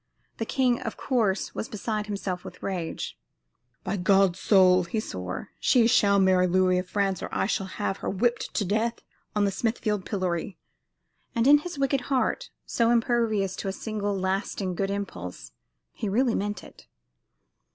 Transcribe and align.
The 0.39 0.47
king, 0.47 0.81
of 0.81 0.97
course, 0.97 1.53
was 1.53 1.69
beside 1.69 2.07
himself 2.07 2.43
with 2.43 2.63
rage. 2.63 3.19
"By 3.83 3.97
God's 3.97 4.39
soul," 4.39 4.85
he 4.85 4.99
swore, 4.99 5.49
"she 5.59 5.85
shall 5.85 6.17
marry 6.17 6.47
Louis 6.47 6.79
of 6.79 6.89
France, 6.89 7.21
or 7.21 7.29
I 7.31 7.47
will 7.59 7.67
have 7.67 7.97
her 7.97 8.09
whipped 8.09 8.51
to 8.55 8.65
death 8.65 9.03
on 9.35 9.45
the 9.45 9.51
Smithfield 9.51 10.03
pillory." 10.03 10.57
And 11.35 11.45
in 11.45 11.59
his 11.59 11.77
wicked 11.77 12.01
heart 12.01 12.49
so 12.65 12.89
impervious 12.89 13.55
to 13.57 13.67
a 13.67 13.71
single 13.71 14.17
lasting 14.17 14.73
good 14.73 14.89
impulse 14.89 15.51
he 15.91 16.09
really 16.09 16.33
meant 16.33 16.63
it. 16.63 16.87